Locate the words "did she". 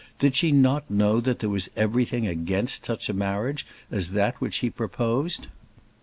0.17-0.51